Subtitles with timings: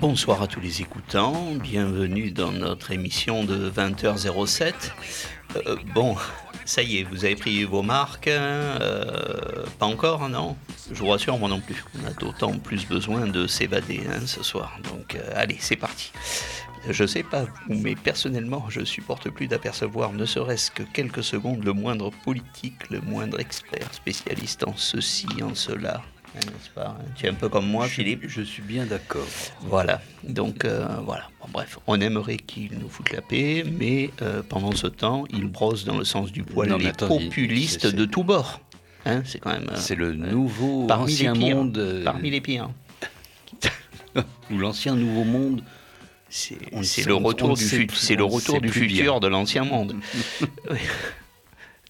[0.00, 4.72] Bonsoir à tous les écoutants, bienvenue dans notre émission de 20h07.
[5.56, 6.16] Euh, bon,
[6.64, 10.56] ça y est, vous avez pris vos marques hein, euh, Pas encore, non?
[10.90, 11.84] Je vous rassure, moi non plus.
[12.00, 14.78] On a d'autant plus besoin de s'évader hein, ce soir.
[14.90, 16.12] Donc euh, allez, c'est parti.
[16.88, 21.72] Je sais pas mais personnellement, je supporte plus d'apercevoir, ne serait-ce que quelques secondes, le
[21.72, 26.02] moindre politique, le moindre expert spécialiste en ceci, en cela,
[26.34, 29.26] n'est-ce pas Tu es un peu comme moi, Philippe Je suis bien d'accord.
[29.62, 31.28] Voilà, donc euh, voilà.
[31.52, 35.84] bref, on aimerait qu'il nous foute la paix, mais euh, pendant ce temps, il brosse
[35.84, 38.60] dans le sens du poil les populistes de tous bords.
[39.06, 39.68] Hein, c'est quand même.
[39.70, 42.02] Euh, c'est le nouveau ancien monde.
[42.04, 42.70] Parmi les pires.
[44.50, 45.62] Ou l'ancien nouveau monde
[46.34, 49.94] c'est le retour du, c'est le retour du futur de l'ancien monde.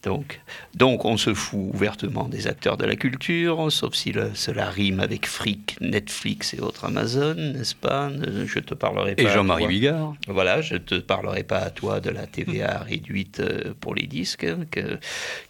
[0.05, 0.41] Donc,
[0.74, 5.27] donc on se fout ouvertement des acteurs de la culture, sauf si cela rime avec
[5.27, 8.11] fric, Netflix et autres Amazon, n'est-ce pas?
[8.46, 9.22] Je te parlerai pas.
[9.22, 10.14] Et Jean-Marie Bigard.
[10.28, 14.46] Voilà, je te parlerai pas à toi de la TVA réduite euh, pour les disques,
[14.70, 14.98] que,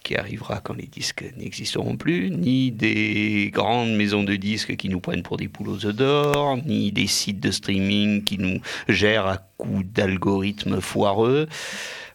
[0.03, 5.01] qui arrivera quand les disques n'existeront plus, ni des grandes maisons de disques qui nous
[5.01, 9.27] prennent pour des poules aux œufs d'or, ni des sites de streaming qui nous gèrent
[9.27, 11.49] à coups d'algorithmes foireux.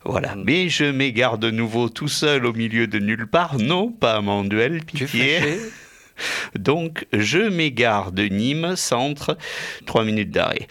[0.06, 0.36] Voilà.
[0.36, 3.58] Mais je m'égare de nouveau tout seul au milieu de nulle part.
[3.58, 5.40] Non, pas mon duel, pitié.
[6.56, 9.38] Donc, je m'égare de Nîmes, centre,
[9.86, 10.68] trois minutes d'arrêt.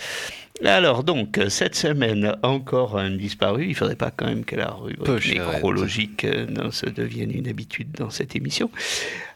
[0.65, 3.65] Alors donc, cette semaine, encore un disparu.
[3.65, 4.97] Il ne faudrait pas quand même que la rue
[5.29, 8.71] nécrologique euh, se devienne une habitude dans cette émission.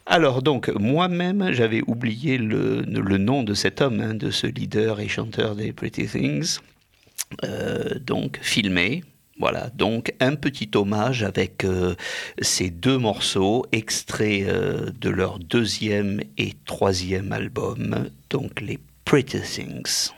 [0.07, 2.83] Alors donc, moi-même, j'avais oublié le,
[3.19, 6.59] nom de cet homme, hein, de ce leader et chanteur des Pretty Things.
[7.45, 9.05] Euh, donc, filmé,
[9.39, 11.95] voilà, donc un petit hommage avec euh,
[12.41, 20.11] ces deux morceaux extraits euh, de leur deuxième et troisième album, donc les Pretty Things.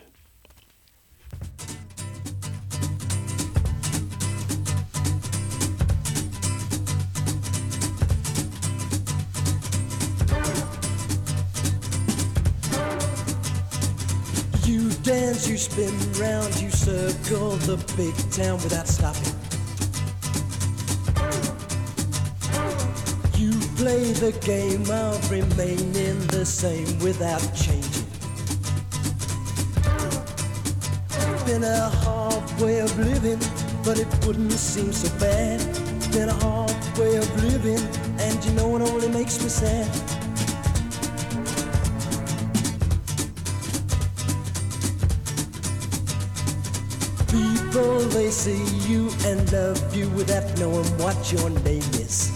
[15.48, 19.34] You spin round, you circle the big town without stopping.
[23.34, 28.06] You play the game of remaining the same without changing.
[31.44, 33.40] Been a hard way of living,
[33.84, 35.60] but it wouldn't seem so bad.
[36.12, 37.82] Been a hard way of living,
[38.18, 40.13] and you know it only makes me sad.
[47.74, 52.30] People, they see you and love you without knowing what your name is.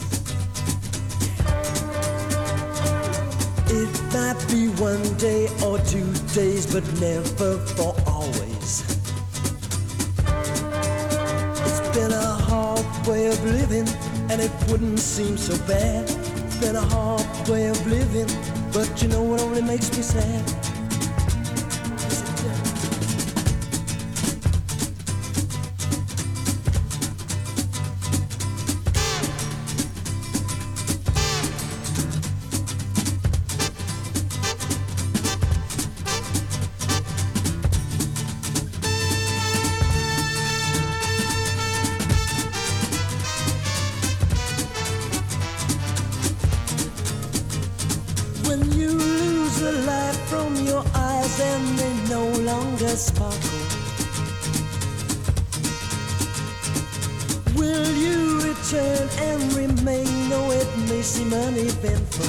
[3.71, 8.83] It might be one day or two days, but never for always.
[11.67, 13.87] It's been a hard way of living,
[14.31, 16.11] and it wouldn't seem so bad.
[16.47, 18.27] It's been a hard way of living,
[18.73, 20.68] but you know what only makes me sad?
[60.89, 62.27] may seem uneventful.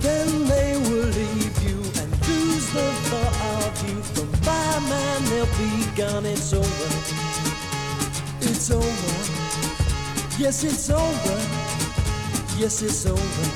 [0.00, 4.02] Then they will leave you and lose the thought of you.
[4.14, 6.24] From my mind, they'll be gone.
[6.24, 6.88] It's over.
[8.40, 9.14] It's over.
[10.38, 11.36] Yes, it's over.
[12.58, 13.46] Yes, it's over.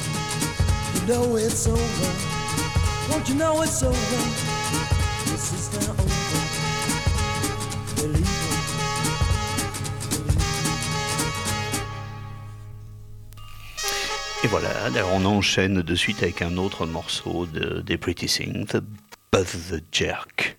[0.95, 2.11] You know it's over.
[3.11, 4.50] Won't you know it's over?
[14.51, 18.83] Voilà, on enchaîne de suite avec un autre morceau de, des Pretty Things, The
[19.33, 20.50] Buzz the Jerk.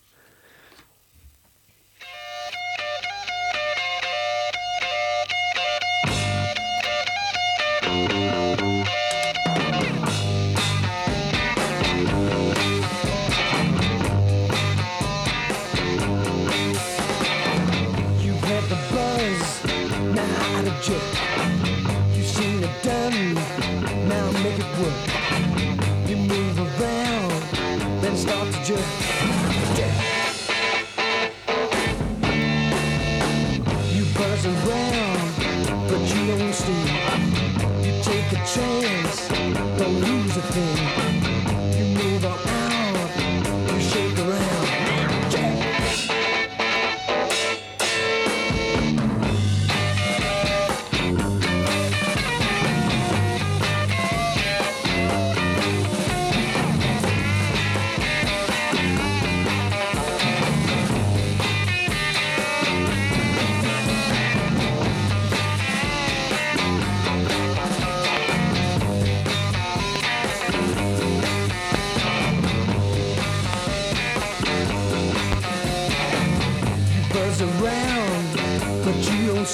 [79.42, 79.48] You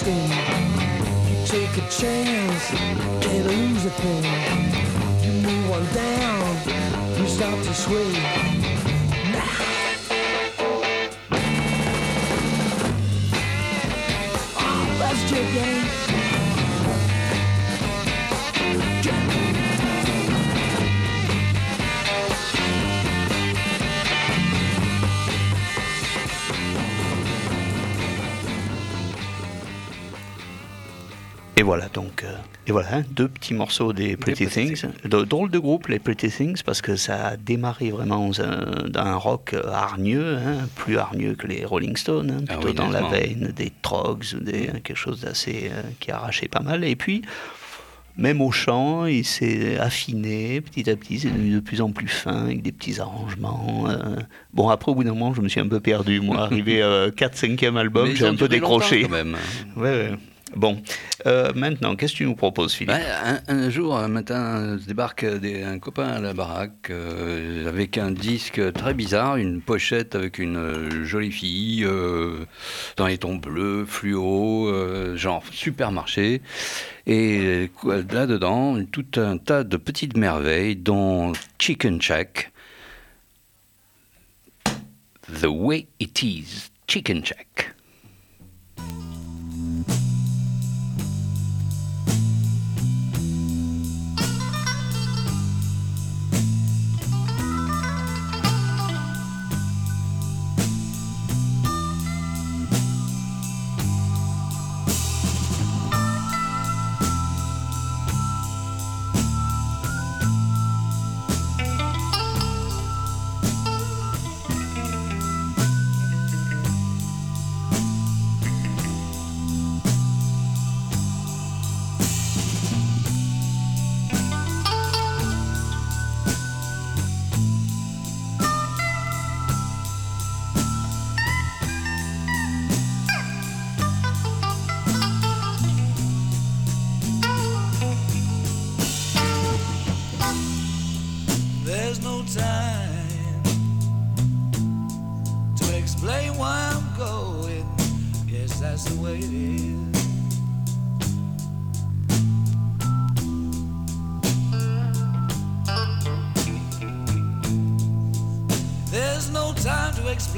[1.45, 2.71] Take a chance,
[3.21, 4.23] can't lose a thing.
[5.23, 8.96] You move on down, you start to sway.
[31.67, 32.31] Voilà, donc, euh,
[32.65, 34.85] et voilà, hein, deux petits morceaux des Pretty Things.
[35.03, 38.31] De, drôle de groupe, les Pretty Things, parce que ça a démarré vraiment
[38.85, 42.87] d'un rock euh, hargneux, hein, plus hargneux que les Rolling Stones, hein, ah plutôt dans
[42.87, 46.85] la veine des Trogs, des, quelque chose d'assez euh, qui arrachait pas mal.
[46.85, 47.23] Et puis,
[48.15, 52.07] même au chant, il s'est affiné petit à petit, c'est devenu de plus en plus
[52.07, 53.89] fin, avec des petits arrangements.
[54.53, 56.21] Bon, après, au bout d'un moment, je me suis un peu perdu.
[56.21, 59.01] Moi, arrivé à 4-5e album, j'ai un peu décroché.
[59.01, 59.35] Quand même.
[59.75, 60.11] Ouais, ouais.
[60.55, 60.81] Bon,
[61.25, 62.95] euh, maintenant, qu'est-ce que tu nous proposes, Philippe
[63.47, 68.71] un, jour, un matin, se débarque un copain à la baraque euh, avec un disque
[68.73, 71.85] très bizarre, une pochette avec une euh, jolie fille
[72.95, 74.71] dans les tons bleus, fluo,
[75.15, 76.41] genre supermarché.
[77.05, 82.51] Et là-dedans, tout un tas de petites merveilles, dont Chicken Check.
[85.41, 87.76] The way it is, Chicken Check.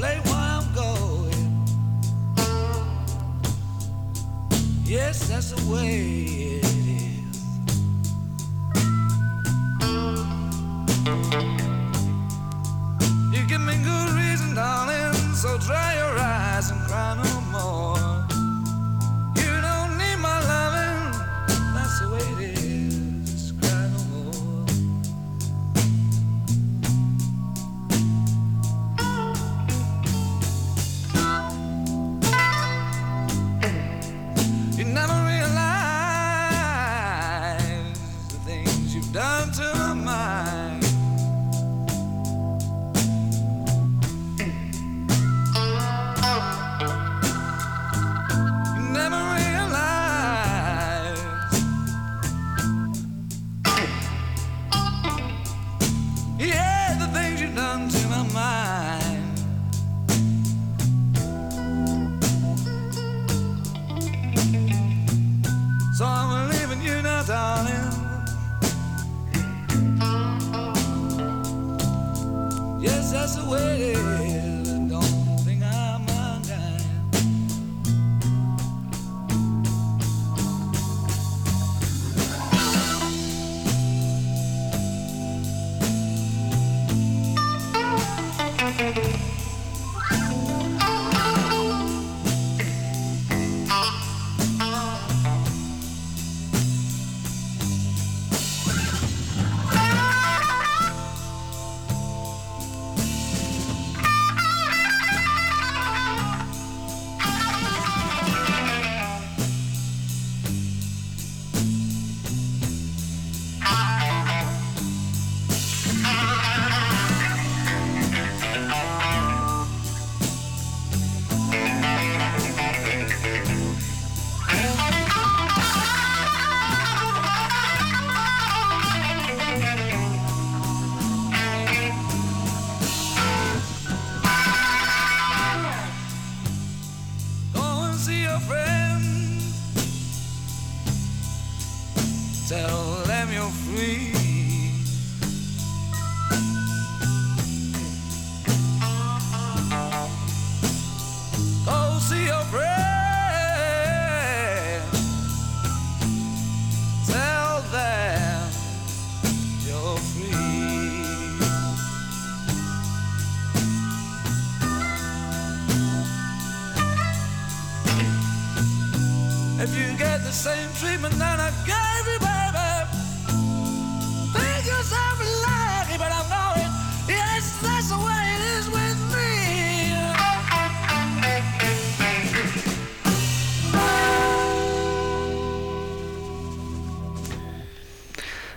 [0.00, 0.29] slave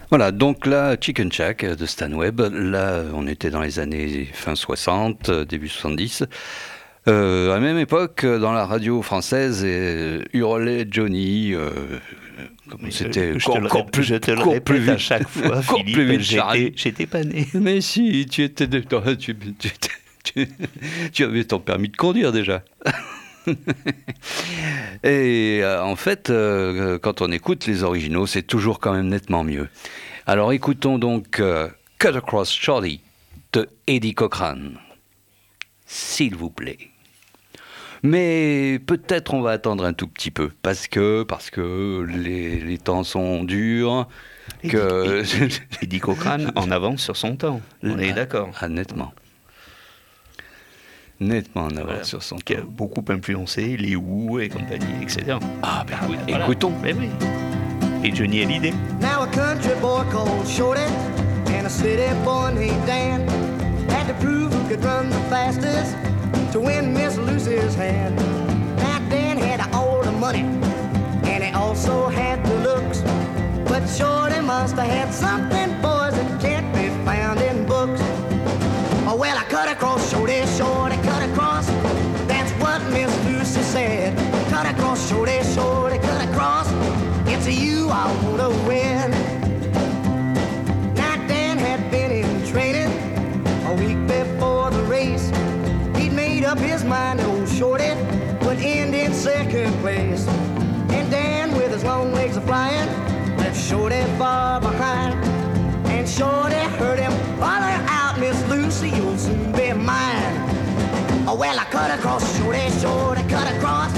[0.09, 4.55] Voilà, donc là, Chicken Shack de Stan Webb, là, on était dans les années fin
[4.55, 6.23] 60, euh, début 70.
[7.07, 11.53] Euh, à la même époque, dans la radio française, euh, hurlait Johnny.
[11.53, 11.69] euh,
[12.91, 16.21] c'était encore rép- plus, je te le répète plus vite, à chaque fois, plus vite,
[16.21, 16.71] j'étais- Charlie.
[17.09, 17.45] pas né.
[17.53, 18.79] Mais si, tu étais de-
[19.15, 19.71] tu, tu-
[20.23, 20.47] tu-
[21.11, 22.63] tu avais ton permis de conduire déjà.
[25.03, 29.43] Et euh, en fait, euh, quand on écoute les originaux, c'est toujours quand même nettement
[29.43, 29.67] mieux.
[30.25, 31.67] Alors écoutons donc euh,
[31.99, 33.01] Cut Across Shorty
[33.51, 34.55] de Eddie Cochran.
[35.85, 36.77] S'il vous plaît.
[38.05, 42.77] Mais peut-être on va attendre un tout petit peu parce que parce que les, les
[42.77, 44.07] temps sont durs.
[44.67, 45.23] Que
[45.81, 47.61] Eddie, Cochrane en avance sur son temps.
[47.81, 48.49] On est Ah, d'accord.
[48.59, 49.13] Ah, nettement.
[51.21, 52.03] Nettement en avance Voilà.
[52.03, 52.65] sur son Qui a temps.
[52.67, 55.37] beaucoup influencé les Who et compagnie, etc.
[55.61, 56.43] Ah, ben oui, Voilà.
[56.43, 56.73] écoutons.
[56.83, 57.07] Mais oui.
[58.03, 58.73] Et Johnny Hallyday.
[58.99, 60.81] Now a country boy called Shorty
[61.57, 63.21] and a city boy named Dan
[63.89, 65.95] had to prove who could run the fastest
[66.51, 67.12] to win Miss
[67.45, 68.15] Lucy's hand.
[68.77, 70.43] Now Dan had all the money
[71.23, 73.01] and he also had the looks,
[73.69, 77.99] but Shorty must have had something, boys, that can't be found in books.
[79.05, 81.67] Oh well, I cut across, Shorty, Shorty, cut across.
[82.27, 84.17] That's what Miss Lucy said.
[84.49, 86.67] Cut across, Shorty, Shorty, cut across.
[87.27, 88.92] It's you I wanna win.
[97.73, 97.95] Shorty
[98.45, 100.27] would end in second place.
[100.27, 102.87] And Dan, with his long legs a flying,
[103.37, 105.15] left Shorty far behind.
[105.87, 110.35] And Shorty heard him holler out, Miss Lucy, you'll soon be mine.
[111.27, 113.91] Oh, well, I cut across, Shorty, Shorty, cut across.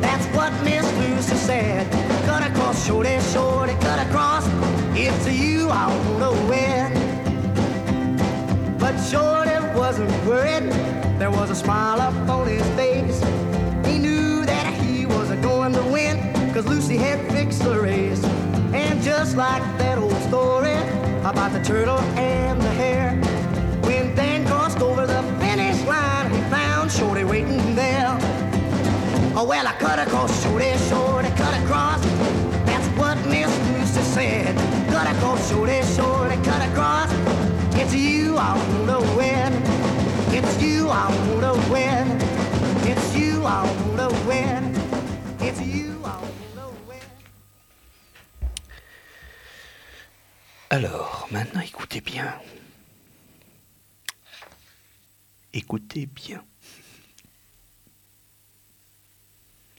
[0.00, 1.90] That's what Miss Lucy said.
[2.24, 4.46] Cut across, Shorty, Shorty, cut across.
[4.94, 6.92] It's you I wanna win.
[8.78, 10.87] But Shorty wasn't worried.
[11.18, 13.18] There was a smile up on his face.
[13.84, 16.16] He knew that he was going to win,
[16.54, 18.22] cause Lucy had fixed the race.
[18.72, 20.76] And just like that old story
[21.24, 23.16] about the turtle and the hare,
[23.82, 28.16] when Dan crossed over the finish line, he found Shorty waiting there.
[29.34, 32.00] Oh, well, I cut across, Shorty, Shorty, cut across.
[32.64, 34.56] That's what Miss Lucy said.
[34.90, 37.12] Cut across, Shorty, Shorty, cut across.
[37.74, 38.56] It's you I
[50.70, 52.32] Alors, maintenant, écoutez bien.
[55.52, 56.44] Écoutez bien.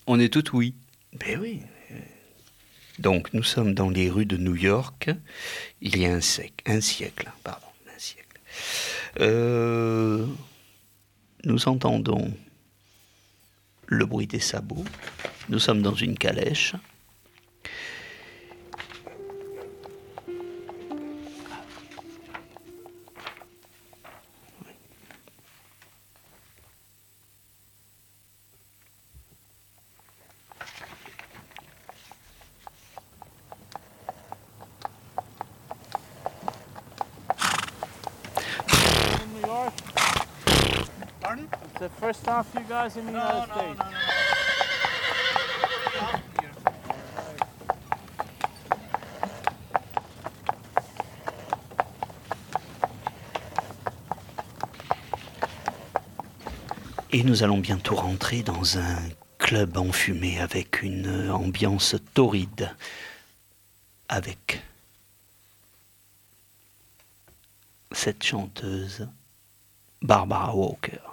[0.08, 0.74] On est tout oui.
[1.14, 1.62] Ben oui.
[2.98, 5.10] Donc, nous sommes dans les rues de New York,
[5.80, 7.32] il y a un, sec, un siècle.
[7.44, 8.42] Pardon, un siècle.
[9.22, 10.26] Euh,
[11.46, 12.32] nous entendons
[13.88, 14.86] le bruit des sabots.
[15.50, 16.76] Nous sommes dans une calèche.
[42.00, 43.80] First time for you guys in the United States.
[57.12, 58.98] Et nous allons bientôt rentrer dans un
[59.40, 62.74] club enfumé avec une ambiance torride.
[64.08, 64.62] Avec
[67.92, 69.08] cette chanteuse,
[70.02, 71.09] Barbara Walker.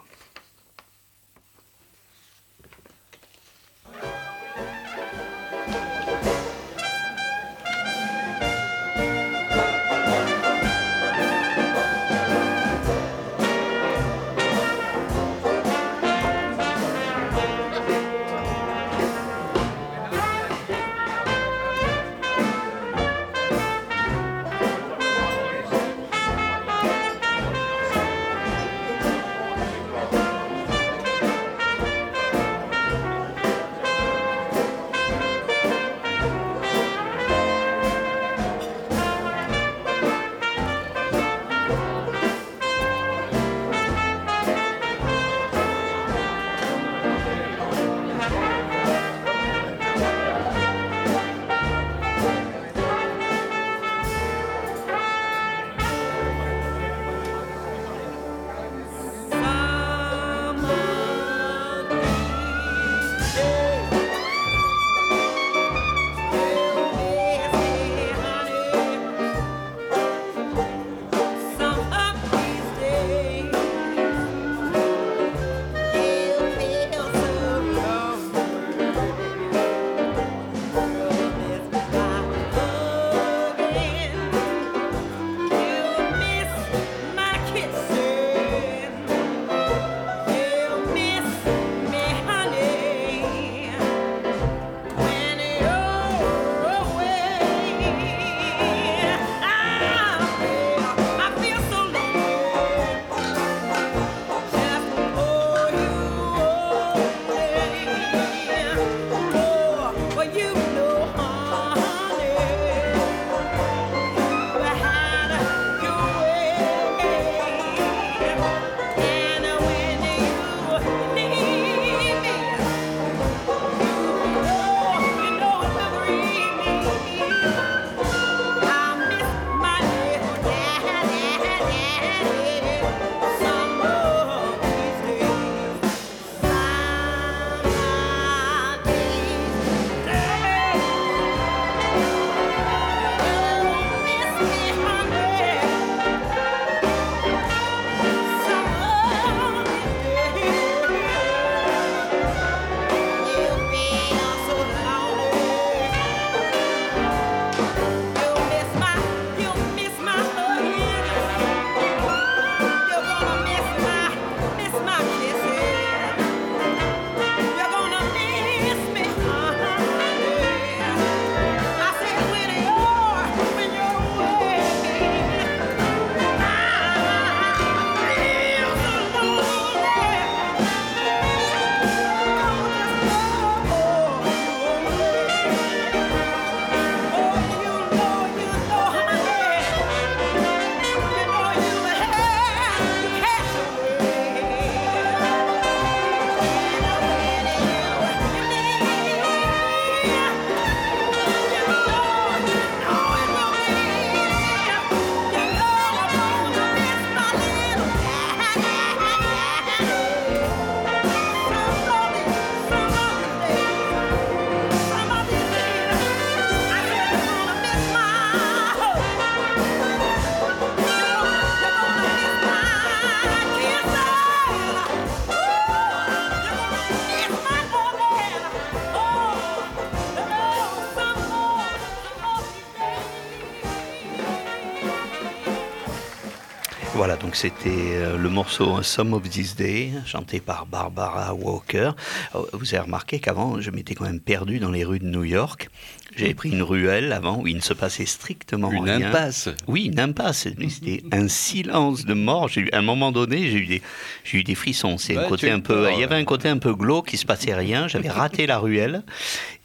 [237.36, 241.90] Donc c'était euh, le morceau Some of This Day, chanté par Barbara Walker.
[242.34, 245.24] Euh, Vous avez remarqué qu'avant, je m'étais quand même perdu dans les rues de New
[245.24, 245.68] York.
[246.16, 249.08] J'avais pris une ruelle avant où il ne se passait strictement Une rien.
[249.08, 249.50] impasse.
[249.66, 250.48] Oui, une impasse.
[250.70, 252.48] C'était un silence de mort.
[252.48, 253.82] J'ai eu, à un moment donné, j'ai eu des,
[254.24, 254.96] j'ai eu des frissons.
[254.96, 257.18] C'est un Ouais, côté un peu, il y avait un côté un peu glauque, il
[257.18, 257.86] se passait rien.
[257.86, 259.02] J'avais raté la ruelle.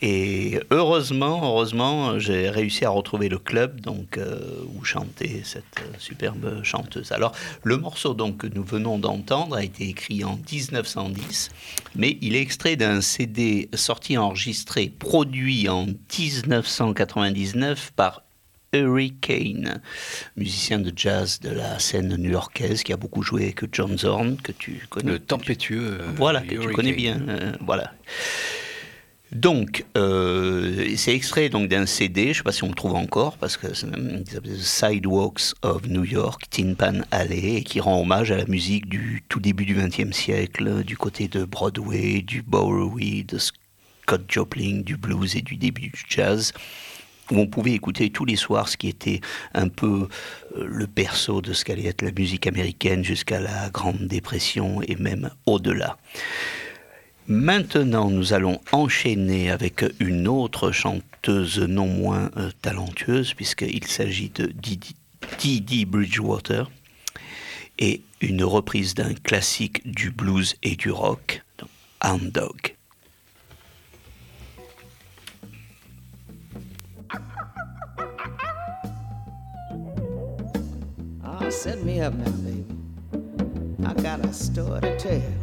[0.04, 4.40] Et heureusement, heureusement, j'ai réussi à retrouver le club donc euh,
[4.76, 7.12] où chantait cette euh, superbe chanteuse.
[7.12, 7.34] Alors,
[7.64, 11.50] le morceau donc que nous venons d'entendre a été écrit en 1910,
[11.96, 18.24] mais il est extrait d'un CD sorti enregistré, produit en 1999 par
[18.74, 19.82] Hurricane,
[20.38, 24.54] musicien de jazz de la scène new-yorkaise qui a beaucoup joué avec John Zorn, que
[24.54, 25.12] tu connais.
[25.12, 25.98] Le tempétueux.
[26.02, 26.76] euh, Voilà, que tu Hurricane.
[26.76, 27.20] connais bien.
[27.28, 27.92] euh, voilà.
[29.32, 32.96] Donc, euh, c'est extrait donc d'un CD, je ne sais pas si on le trouve
[32.96, 33.88] encore, parce que c'est
[34.58, 39.24] Sidewalks of New York, Tin Pan Alley, et qui rend hommage à la musique du
[39.30, 44.98] tout début du XXe siècle, du côté de Broadway, du Bowery, de Scott Joplin, du
[44.98, 46.52] blues et du début du jazz
[47.32, 49.22] où on pouvait écouter tous les soirs ce qui était
[49.54, 50.10] un peu
[50.58, 54.98] euh, le berceau de ce qu'allait être la musique américaine jusqu'à la Grande Dépression et
[54.98, 55.98] même au-delà.
[57.28, 64.52] Maintenant, nous allons enchaîner avec une autre chanteuse non moins euh, talentueuse, puisqu'il s'agit de
[65.38, 66.70] Didi, Bridgewater,
[67.80, 71.44] et une reprise d'un classique du blues et du rock,
[72.04, 72.76] Hound Dog.
[81.24, 82.32] Oh, set me up now.
[83.84, 85.41] I got a story to tell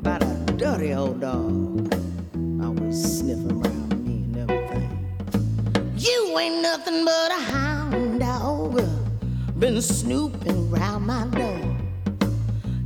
[0.00, 1.92] about a dirty old dog.
[2.62, 5.94] Always sniffing around me and everything.
[5.96, 8.82] You ain't nothing but a hound dog.
[9.58, 11.76] Been snooping around my door.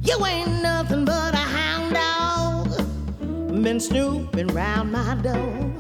[0.03, 3.63] You ain't nothing but a hound dog.
[3.63, 5.71] Been snooping around my door.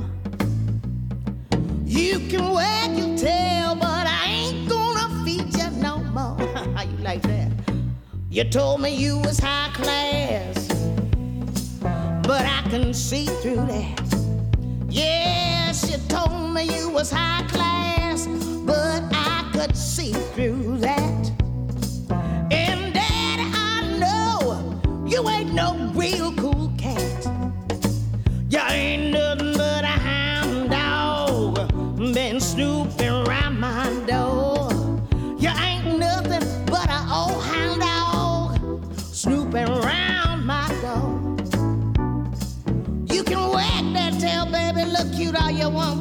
[1.84, 6.38] You can wag your tail, but I ain't gonna feed you no more.
[6.76, 7.50] How you like that?
[8.30, 10.68] You told me you was high class,
[12.26, 14.00] but I can see through that.
[14.88, 18.26] Yes, you told me you was high class,
[18.64, 21.30] but I could see through that.
[22.50, 27.26] And Daddy, I know you ain't no real cool cat.
[28.48, 32.14] You ain't nothing but a hound dog.
[32.14, 33.03] Been snooping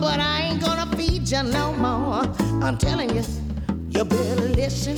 [0.03, 2.23] but I ain't gonna feed you no more.
[2.61, 3.23] I'm telling you,
[3.89, 4.97] you better listen.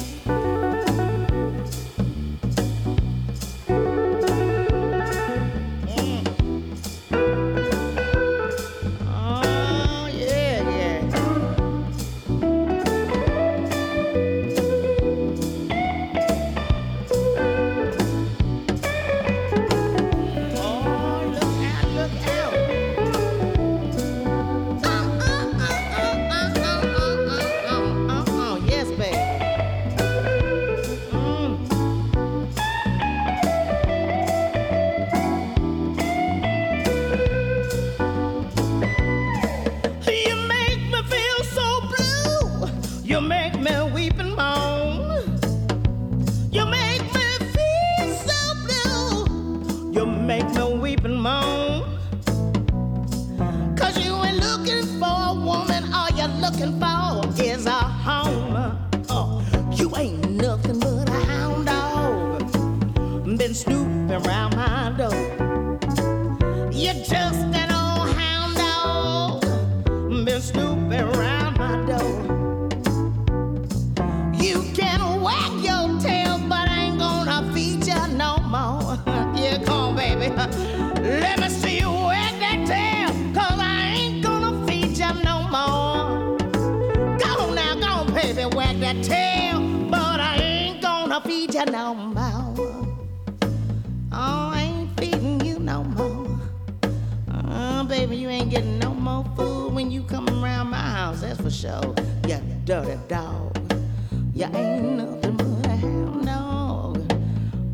[104.96, 105.56] Nothing but.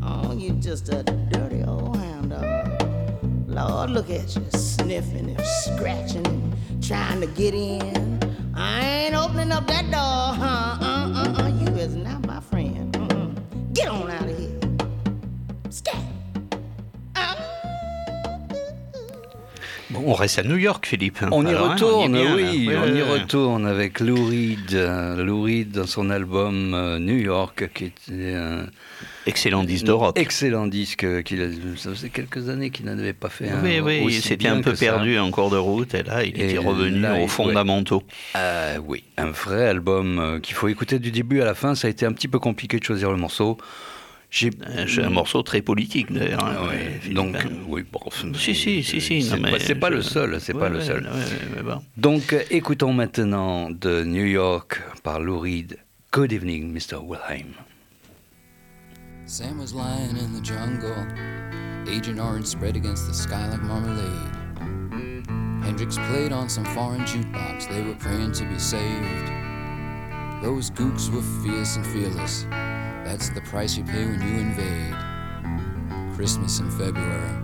[0.02, 2.82] Oh, you just a dirty old hound dog.
[3.46, 8.18] Lord, look at you, sniffing and scratching and trying to get in.
[8.54, 10.78] I ain't opening up that door, huh?
[10.80, 10.91] Uh.
[20.06, 21.18] On reste à New York, Philippe.
[21.30, 24.72] On y hein, retourne, y oui, on y retourne avec Lou Reed.
[24.74, 28.66] euh, Lou Reed dans son album euh, New York, qui était un
[29.26, 30.18] Excellent disque de rock.
[30.18, 31.22] excellent disque.
[31.22, 34.36] Qu'il a, ça faisait quelques années qu'il n'avait pas fait un Oui, oui, aussi c'était
[34.36, 34.86] bien un peu que ça.
[34.86, 38.02] perdu en cours de route, et là, il Et était revenu là, aux fondamentaux.
[38.36, 41.74] Euh, oui, un vrai album euh, qu'il faut écouter du début à la fin.
[41.76, 43.58] Ça a été un petit peu compliqué de choisir le morceau.
[44.34, 46.42] J'ai Euh, C'est un morceau très politique, d'ailleurs.
[46.42, 47.48] hein, Ah ouais, donc hein.
[47.68, 48.00] oui, bon,
[48.34, 49.20] Si, si, si, si.
[49.22, 51.02] C'est pas, c'est pas je- le seul, c'est Ouais, pas le ouais, seul.
[51.04, 51.82] ouais, ouais, mais bon.
[51.98, 55.76] Donc, écoutons maintenant de New York par Lou Reed.
[56.12, 56.96] Good evening, Mr.
[57.02, 57.52] Wilhelm.
[59.26, 60.96] Sam was lying in the jungle,
[61.86, 64.32] Agent Orange spread against the sky like marmalade.
[65.62, 69.30] Hendrix played on some foreign jukebox, they were praying to be saved.
[70.42, 72.46] Those gooks were fierce and fearless,
[73.12, 74.94] that's the price you pay when you invade.
[76.16, 77.42] Christmas in February.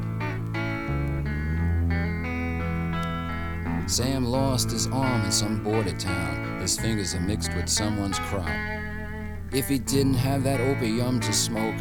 [3.86, 8.48] Sam lost his arm in some border town, his fingers are mixed with someone's crop.
[9.52, 11.76] If he didn't have that opium to smoke,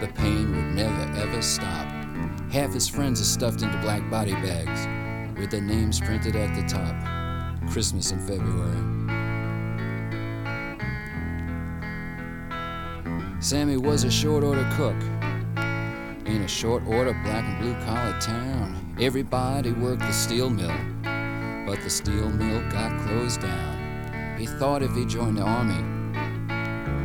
[0.00, 1.86] the pain would never ever stop.
[2.50, 6.66] Half his friends are stuffed into black body bags with their names printed at the
[6.66, 6.96] top.
[7.70, 9.19] Christmas in February.
[13.40, 14.94] Sammy was a short order cook.
[16.26, 20.76] In a short order black and blue collar town, everybody worked the steel mill.
[21.66, 24.36] But the steel mill got closed down.
[24.38, 25.72] He thought if he joined the army,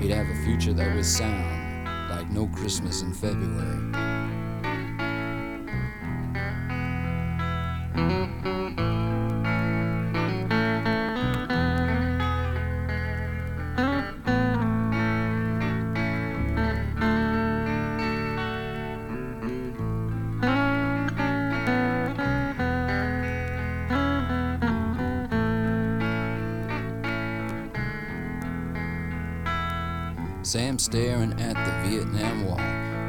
[0.01, 4.15] he'd have a future that was sound, like no Christmas in February.
[30.55, 32.61] Sam staring at the Vietnam Wall.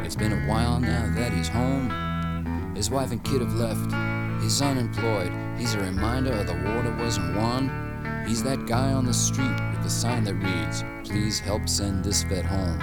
[0.04, 2.74] It's been a while now that he's home.
[2.74, 4.42] His wife and kid have left.
[4.42, 5.32] He's unemployed.
[5.56, 8.24] He's a reminder of the war that wasn't won.
[8.26, 12.24] He's that guy on the street with the sign that reads, Please help send this
[12.24, 12.80] vet home.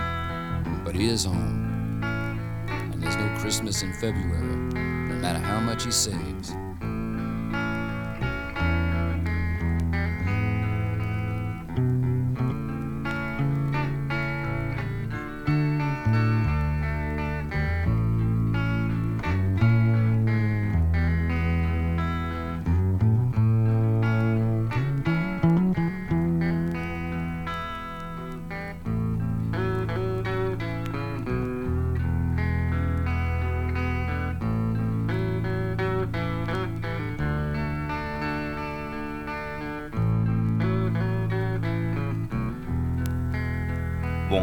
[0.86, 2.00] But he is home.
[2.02, 6.56] And there's no Christmas in February, no matter how much he saves.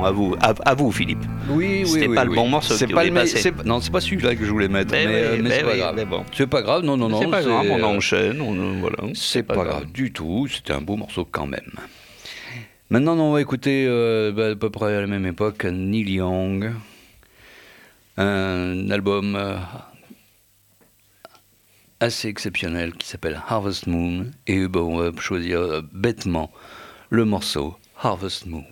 [0.01, 1.23] Bon, à vous, à, à vous Philippe.
[1.51, 4.01] Oui, oui, C'était oui, pas le bon morceau C'est pas le me- Non, c'est pas
[4.01, 6.09] celui-là que je voulais mettre, Ben mais, euh, mais ben c'est pas grave.
[6.09, 6.25] bon.
[6.35, 7.21] C'est pas grave, non, non, non.
[7.21, 8.97] C'est pas grave, on enchaîne, on, voilà.
[9.15, 11.71] C'est pas, grave du tout, c'était un beau morceau quand même.
[12.89, 16.73] Maintenant, on va écouter euh, bah, à peu près à la même époque Neil Young,
[18.17, 19.57] un album euh,
[22.01, 26.51] assez exceptionnel qui s'appelle Harvest Moon, et bah, on va choisir euh, bêtement
[27.11, 28.65] le morceau Harvest Moon.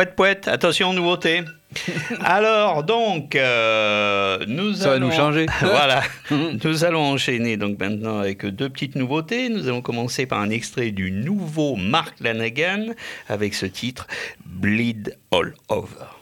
[0.00, 1.42] Pouette, pouette, attention, nouveauté.
[2.22, 4.92] Alors, donc, euh, nous Ça allons...
[4.92, 5.46] va nous changer.
[5.60, 6.02] voilà.
[6.30, 6.58] Hum.
[6.64, 9.50] nous allons enchaîner donc maintenant avec deux petites nouveautés.
[9.50, 12.94] Nous allons commencer par un extrait du nouveau Mark Lanagan
[13.28, 14.06] avec ce titre
[14.46, 16.19] Bleed All Over.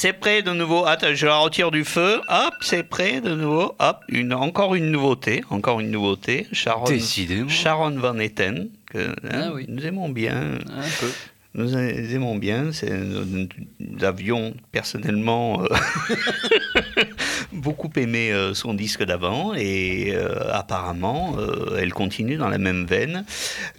[0.00, 0.86] C'est prêt de nouveau.
[0.86, 2.22] Attends, je la retire du feu.
[2.28, 3.74] Hop, c'est prêt de nouveau.
[3.78, 5.42] Hop, une, encore une nouveauté.
[5.50, 6.46] Encore une nouveauté.
[6.52, 7.50] Sharon, Décidément.
[7.50, 9.66] Sharon Van Etten, que hein, Ah oui.
[9.68, 10.54] nous aimons bien.
[10.70, 11.10] Un peu.
[11.52, 12.72] Nous aimons bien.
[12.72, 13.46] C'est- Nous,
[13.80, 15.66] nous avions personnellement euh,
[17.52, 21.36] beaucoup aimé euh, son disque d'avant et euh, apparemment
[21.78, 23.26] elle continue dans la même veine.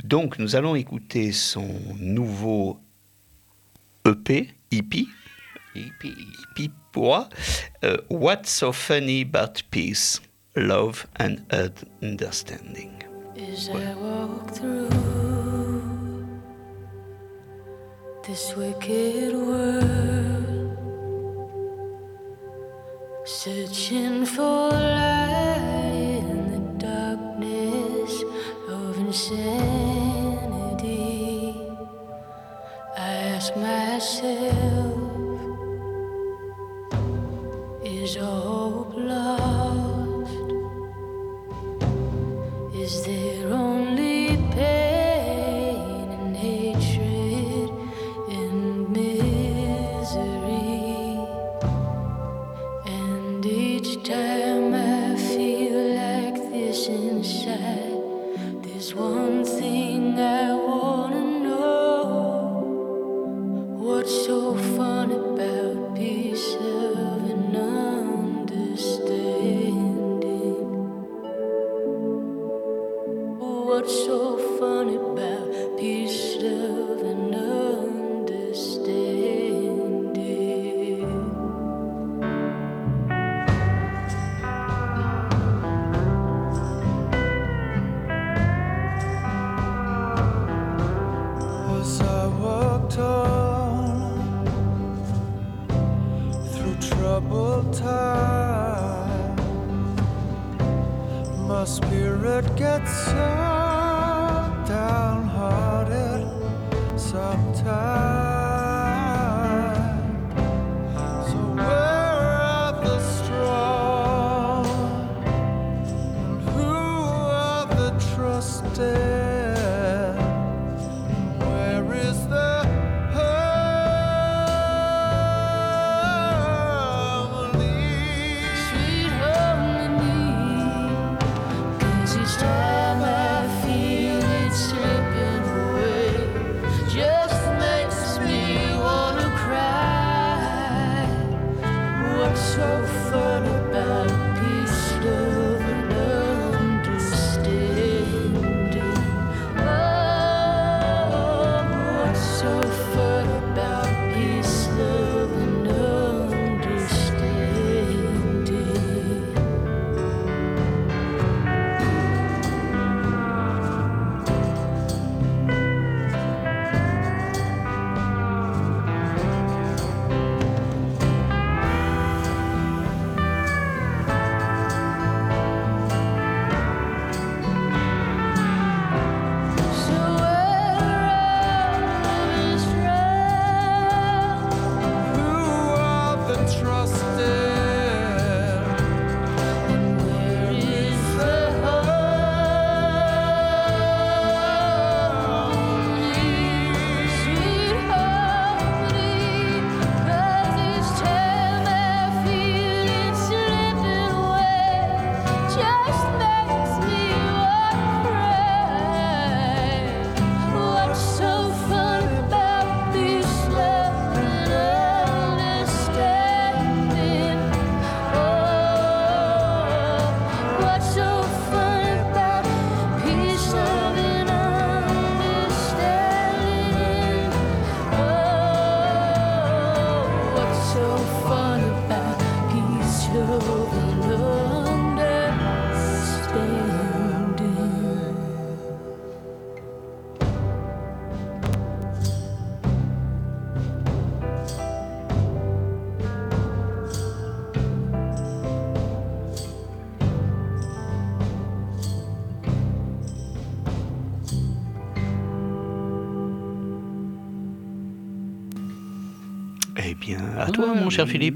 [0.03, 1.67] Donc nous allons écouter son
[1.99, 2.77] nouveau
[4.05, 5.05] EP, EP,
[5.75, 6.15] EP,
[6.57, 7.29] EP pour moi,
[7.83, 10.19] euh, What's so funny about peace,
[10.55, 11.41] love and
[12.01, 13.03] understanding.
[13.37, 14.89] As I walk through
[18.27, 20.77] this wicked world,
[23.25, 28.23] searching for light in the darkness
[28.67, 29.71] of insanity,
[32.97, 34.90] I ask myself,
[38.01, 40.33] is hope lost?
[42.73, 43.90] Is there only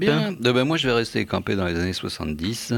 [0.06, 0.32] Bien.
[0.38, 2.74] Ben, moi, je vais rester campé dans les années 70.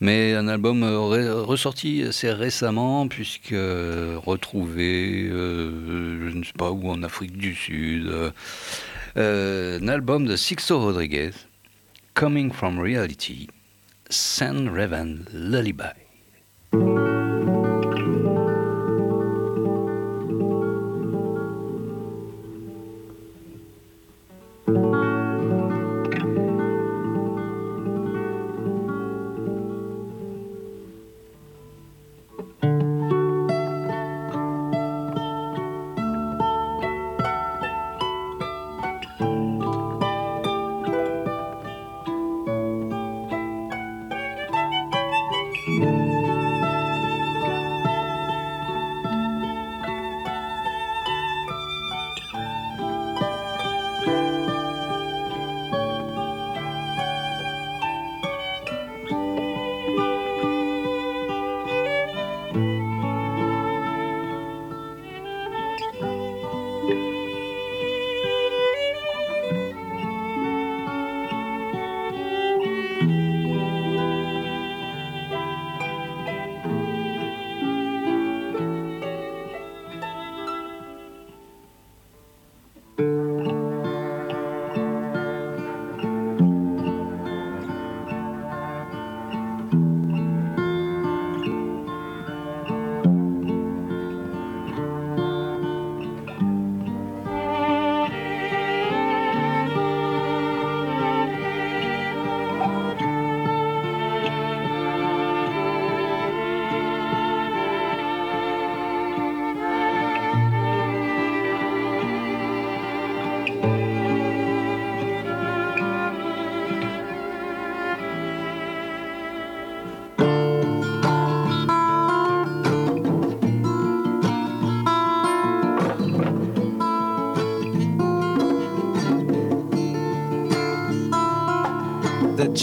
[0.00, 6.70] Mais un album euh, ressorti assez récemment, puisque euh, retrouvé, euh, je ne sais pas
[6.70, 8.12] où, en Afrique du Sud.
[9.16, 11.30] un album de Sixto Rodriguez,
[12.12, 13.48] Coming from Reality,
[14.10, 16.05] San Raven Lullaby.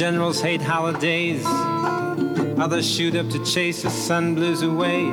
[0.03, 1.45] Generals hate holidays.
[2.59, 5.05] Others shoot up to chase the sun blues away.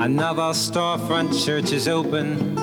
[0.00, 2.56] Another storefront church is open.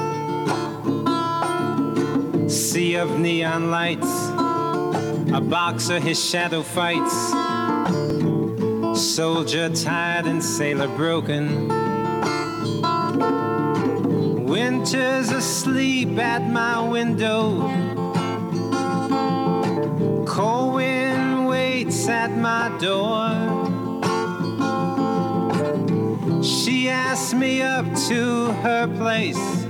[2.50, 4.30] Sea of neon lights.
[5.32, 7.14] A boxer, his shadow fights.
[9.00, 11.68] Soldier tired and sailor broken.
[14.48, 17.93] Winter's asleep at my window.
[22.84, 23.32] Door.
[26.44, 29.66] She asked me up to her place.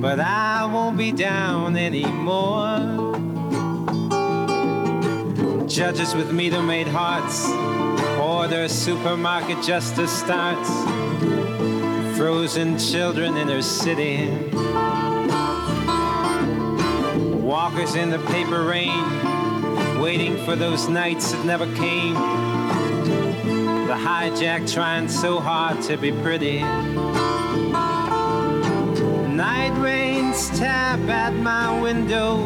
[0.00, 2.78] But I won't be down anymore.
[5.68, 7.48] Judges with meter made hearts.
[8.18, 10.70] Order supermarket justice starts.
[12.16, 14.28] Frozen children in her city.
[17.50, 19.04] Walkers in the paper rain,
[20.00, 22.14] waiting for those nights that never came.
[23.86, 26.60] The hijack trying so hard to be pretty.
[29.28, 32.36] Night rains tap at my window.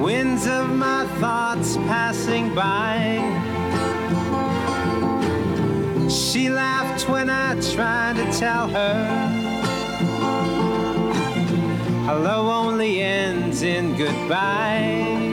[0.00, 3.18] Winds of my thoughts passing by.
[6.08, 9.47] She laughed when I tried to tell her.
[12.08, 15.27] Hello only ends in goodbye.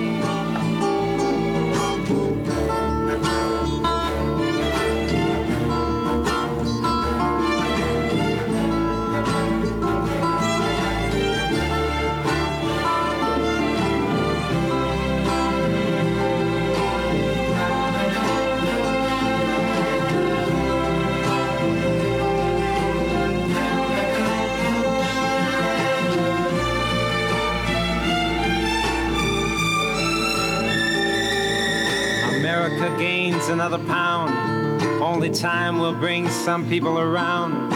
[33.49, 34.81] Another pound.
[35.01, 37.73] Only time will bring some people around.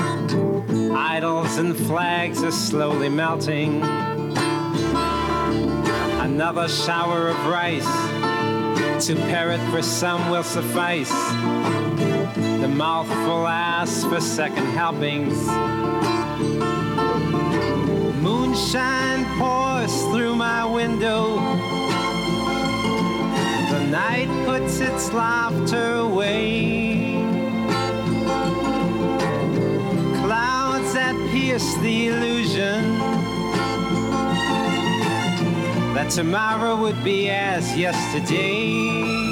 [0.95, 3.81] Idols and flags are slowly melting.
[6.21, 7.85] Another shower of rice
[9.05, 11.11] to parrot for some will suffice.
[12.35, 15.37] The mouthful asks for second helpings.
[18.21, 21.78] Moonshine pours through my window.
[23.99, 27.21] Night puts its laughter away.
[30.23, 32.81] Clouds that pierce the illusion
[35.95, 39.28] that tomorrow would be as yesterday.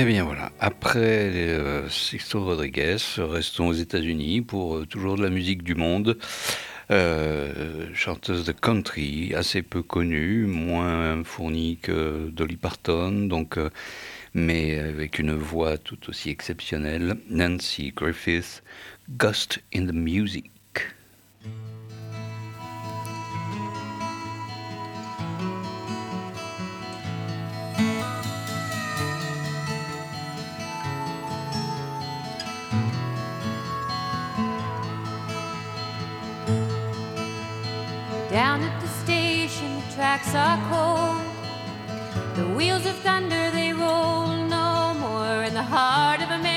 [0.00, 5.28] Eh bien voilà, après euh, Sixto Rodriguez, restons aux États-Unis pour euh, toujours de la
[5.28, 6.16] musique du monde.
[6.92, 13.58] Euh, chanteuse de country, assez peu connue, moins fournie que Dolly Parton, donc,
[14.34, 18.62] mais avec une voix tout aussi exceptionnelle, Nancy Griffith,
[19.10, 20.57] Ghost in the Music.
[40.18, 42.36] Tracks are cold.
[42.36, 45.42] The wheels of thunder, they roll no more.
[45.42, 46.47] And the heart of America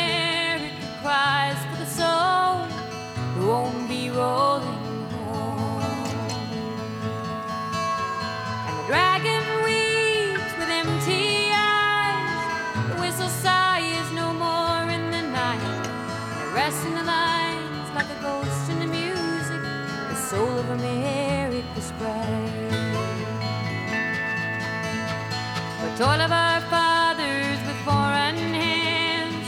[26.02, 29.46] Toil of our fathers with foreign hands.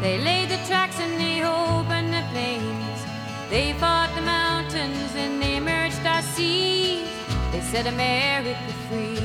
[0.00, 2.98] They laid the tracks and they opened the plains.
[3.48, 7.06] They fought the mountains and they merged our seas.
[7.52, 9.22] They set America free.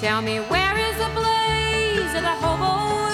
[0.00, 3.05] Tell me where is the blaze of the hobo's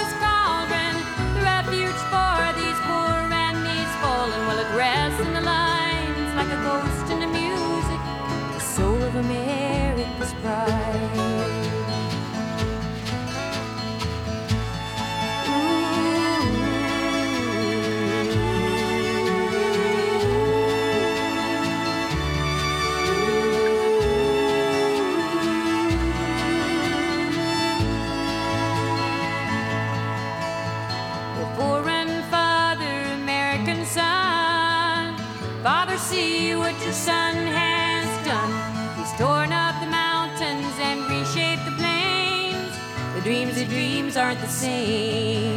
[43.72, 45.56] dreams aren't the same.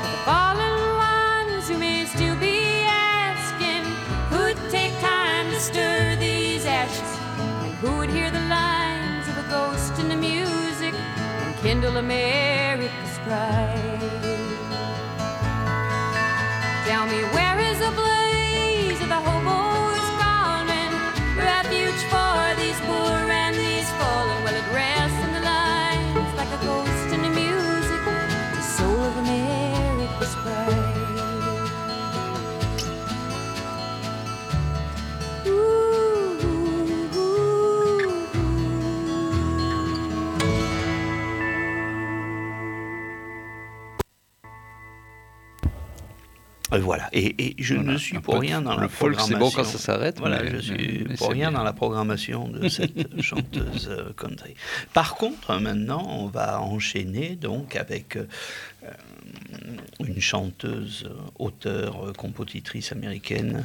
[0.00, 3.84] For the fallen ones who may still be asking
[4.32, 7.12] who'd take time to stir these ashes
[7.64, 12.63] and who would hear the lines of a ghost in the music and kindle America's
[46.84, 49.38] Voilà, et, et je Voilà, ne suis pour rien dans le la folk, c'est programmation.
[49.38, 51.58] bon quand ça s'arrête, Voilà, mais- je suis mais- pour rien bien.
[51.58, 54.54] dans la programmation de cette chanteuse euh, country.
[54.92, 58.24] Par contre, maintenant, on va enchaîner donc avec euh,
[60.00, 63.64] une chanteuse, euh, auteure, euh, compositrice américaine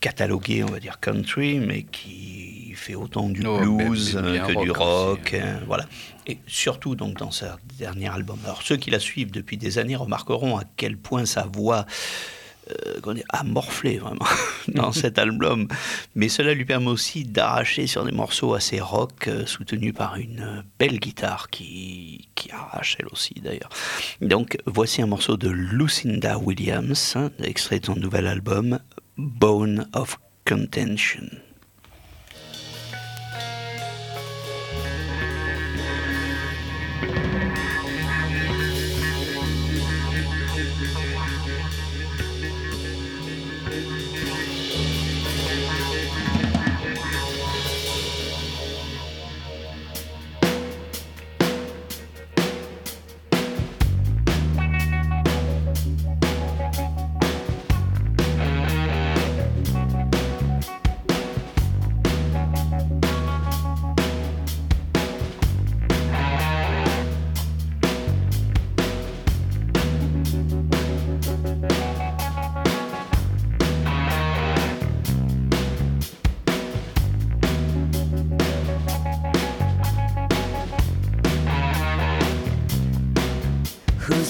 [0.00, 4.62] cataloguée, on va dire country, mais qui fait autant du Oh, blues euh, bien que
[4.62, 5.58] du rock aussi, hein.
[5.60, 5.86] euh, voilà.
[6.46, 8.38] Surtout donc dans sa dernier album.
[8.44, 11.86] Alors ceux qui la suivent depuis des années remarqueront à quel point sa voix
[12.70, 14.26] euh, a morflé vraiment
[14.68, 15.68] dans cet album.
[16.14, 20.40] Mais cela lui permet aussi d'arracher sur des morceaux assez rock, euh, soutenus par une
[20.40, 23.70] euh, belle guitare qui, qui arrache elle aussi d'ailleurs.
[24.20, 28.80] Donc voici un morceau de Lucinda Williams, hein, extrait de son nouvel album
[29.16, 31.47] Bone of Contention.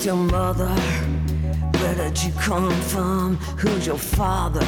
[0.09, 0.75] Your mother?
[1.81, 3.37] Where did you come from?
[3.59, 4.65] Who's your father?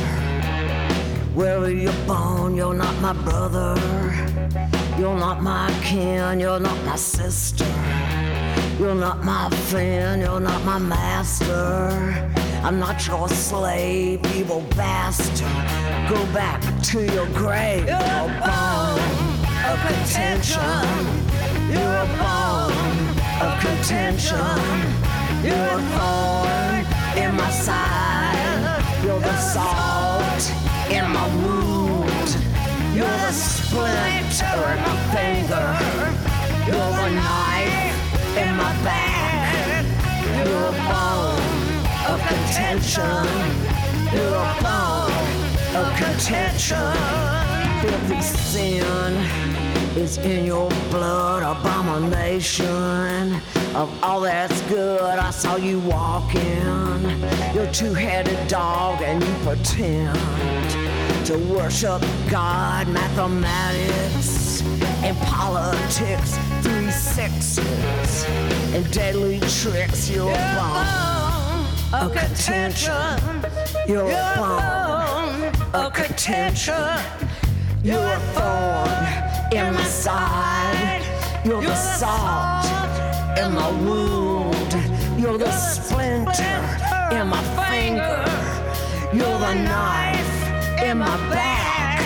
[1.32, 2.57] Where were you born?
[2.57, 3.74] You're not my brother.
[4.99, 6.41] You're not my kin.
[6.41, 7.64] You're not my sister.
[8.78, 10.20] You're not my friend.
[10.20, 11.88] You're not my master.
[12.62, 15.49] I'm not your slave, evil bastard.
[16.11, 16.61] Go back
[16.91, 17.86] to your grave.
[17.86, 19.01] You're a bone
[19.70, 20.91] of contention.
[21.72, 23.01] You're a bone
[23.41, 24.89] of contention.
[25.43, 26.84] You're a thorn
[27.16, 28.84] in my side.
[29.03, 30.45] You're the salt
[30.91, 32.36] in my wound.
[32.95, 35.68] You're the splinter in my finger.
[36.66, 39.86] You're the knife in my back.
[40.36, 41.41] You're a bone
[42.12, 43.24] of contention.
[44.12, 45.41] You're a bone
[45.74, 46.93] of contention.
[47.80, 53.34] Filthy sin is in your blood, abomination
[53.74, 55.01] of all that's good.
[55.01, 57.20] I saw you walking,
[57.55, 60.16] your two-headed dog, and you pretend
[61.26, 64.62] to worship God, mathematics,
[65.03, 68.24] and politics, three sixes,
[68.74, 70.09] and deadly tricks.
[70.11, 70.34] You're a
[71.93, 73.18] bone of contention.
[73.88, 77.30] You're a bone of contention.
[77.83, 81.03] You're a thorn in my side.
[81.47, 82.66] You're the salt
[83.39, 84.74] in my wound.
[85.18, 86.61] You're the splinter
[87.11, 88.22] in my finger.
[89.14, 92.03] You're the knife in my back.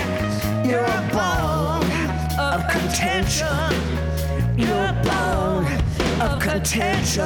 [0.64, 1.90] You're a bone
[2.38, 3.74] of contention.
[4.56, 5.66] You're a bone
[6.22, 7.24] of contention.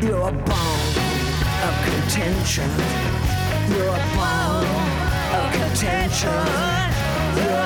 [0.00, 0.94] You're a bone
[1.60, 2.70] of contention.
[3.68, 4.64] You're a bone
[5.36, 6.93] of contention.
[7.36, 7.63] Yeah.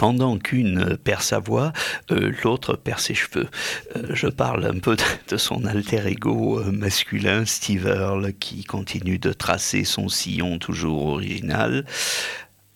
[0.00, 1.74] pendant qu'une perd sa voix,
[2.10, 3.50] euh, l'autre perd ses cheveux.
[3.96, 8.64] Euh, je parle un peu de, de son alter ego euh, masculin, Steve Earle, qui
[8.64, 11.84] continue de tracer son sillon toujours original,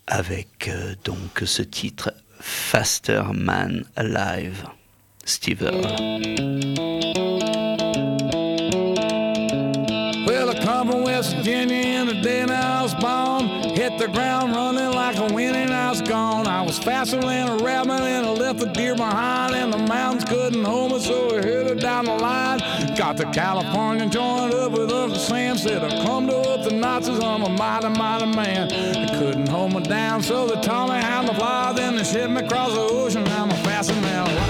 [0.05, 0.69] avec
[1.03, 4.65] donc ce titre Faster Man Alive,
[5.25, 7.24] Steve Earle.
[16.75, 19.55] was faster than a rabbit and I left the deer behind.
[19.55, 22.59] And the mountains couldn't hold me, so I headed down the line.
[22.95, 25.57] Got the California joined up with Uncle Sam.
[25.57, 28.69] Said I come to up the Nazis, I'm a mighty, mighty man.
[28.69, 31.73] They couldn't hold me down, so they taught me how to fly.
[31.73, 33.27] Then they shipped me across the ocean.
[33.27, 34.44] I'm a faster than a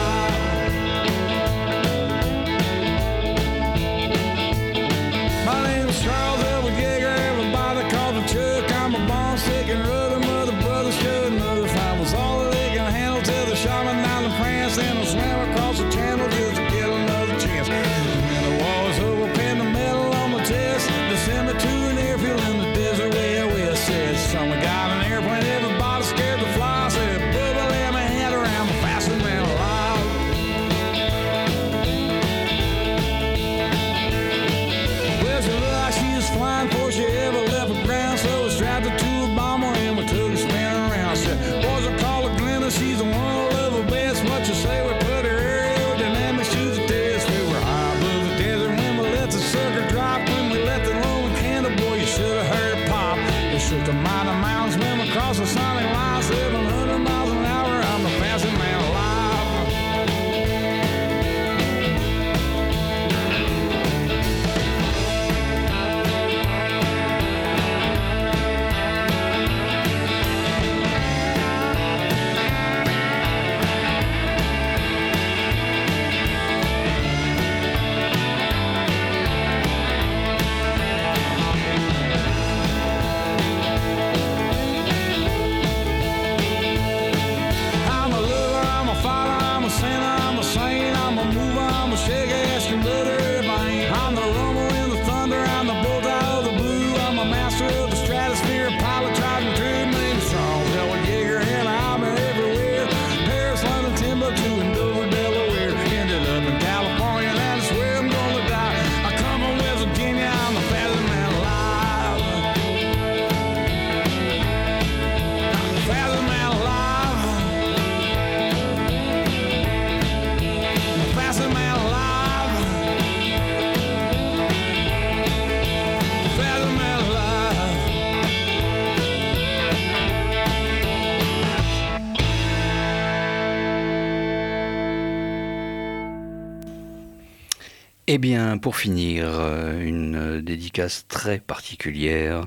[138.08, 142.46] Eh bien, pour finir, euh, une dédicace très particulière,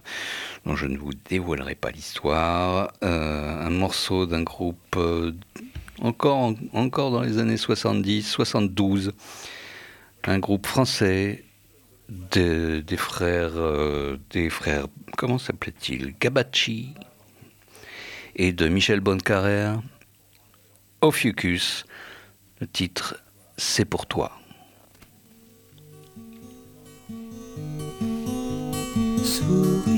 [0.65, 5.33] dont je ne vous dévoilerai pas l'histoire, euh, un morceau d'un groupe euh,
[6.01, 9.15] encore, encore dans les années 70, 72,
[10.23, 11.45] un groupe français
[12.09, 13.53] des frères,
[14.31, 14.87] des frères,
[15.17, 16.15] comment s'appelait-il?
[16.21, 16.95] Gabachi
[18.37, 19.83] et de Michel Bonnecarrère,
[21.01, 21.85] Ophiuchus,
[22.61, 23.21] le titre
[23.57, 24.39] C'est pour toi.
[29.49, 29.98] to.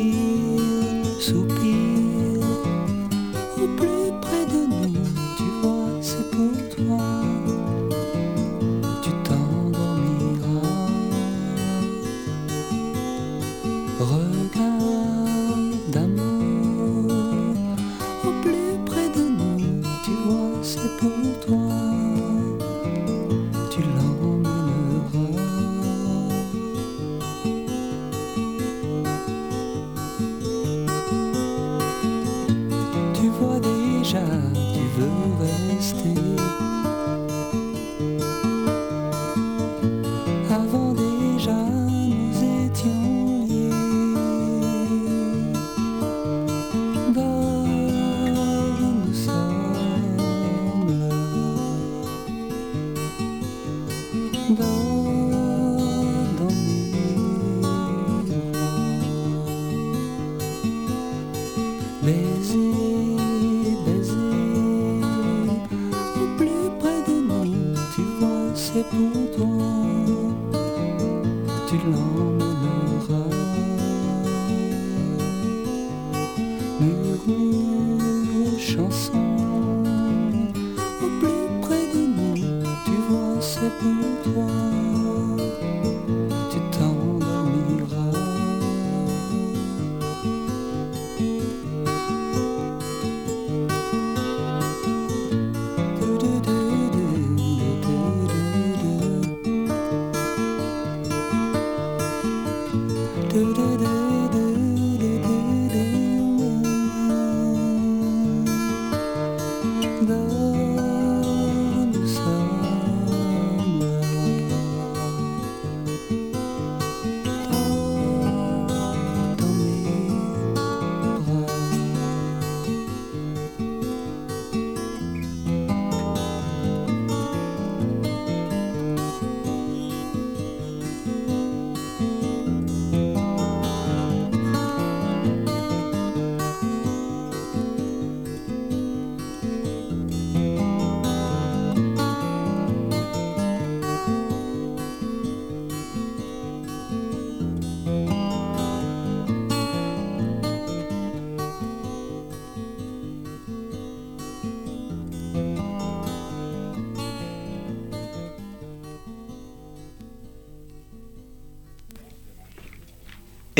[76.81, 79.20] murmure chanson.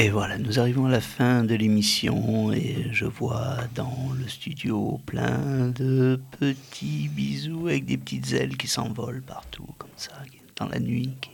[0.03, 4.99] Et voilà, nous arrivons à la fin de l'émission et je vois dans le studio
[5.05, 10.13] plein de petits bisous avec des petites ailes qui s'envolent partout comme ça,
[10.57, 11.11] dans la nuit.
[11.21, 11.33] Qui.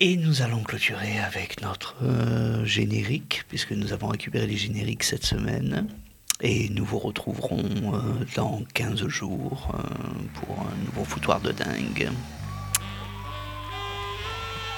[0.00, 5.24] Et nous allons clôturer avec notre euh, générique, puisque nous avons récupéré les génériques cette
[5.24, 5.86] semaine.
[6.40, 9.78] Et nous vous retrouverons euh, dans 15 jours euh,
[10.40, 12.10] pour un nouveau foutoir de dingue.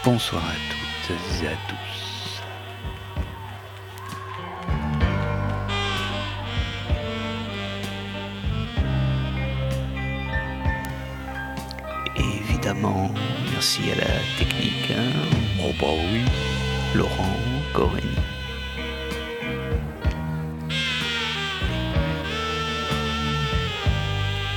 [0.07, 2.41] Bonsoir à toutes et à tous.
[12.17, 13.11] Évidemment,
[13.51, 14.05] merci à la
[14.39, 14.93] technique.
[14.93, 15.11] hein.
[15.61, 16.21] Oh bah oui.
[16.95, 17.37] Laurent
[17.73, 18.07] Corény.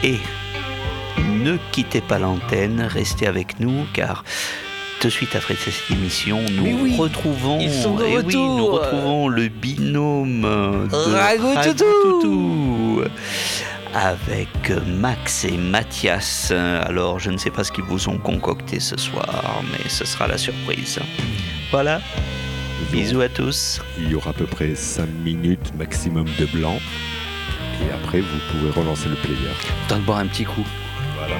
[0.04, 0.20] Et
[1.40, 4.24] ne quittez pas l'antenne, restez avec nous car
[5.08, 9.28] de suite après cette émission, nous oui, retrouvons, ils sont de eh oui, nous retrouvons
[9.28, 11.86] le binôme de Ragoutoutou.
[11.86, 13.04] Ragoutoutou
[13.94, 16.52] avec Max et Mathias.
[16.52, 20.28] Alors, je ne sais pas ce qu'ils vous ont concocté ce soir, mais ce sera
[20.28, 21.00] la surprise.
[21.72, 22.02] Voilà.
[22.92, 23.82] Bisous à tous.
[23.98, 26.80] Il y aura à peu près 5 minutes maximum de blanc.
[27.82, 29.38] Et après, vous pouvez relancer le player.
[29.88, 30.66] Temps de boire un petit coup.
[31.18, 31.36] Voilà.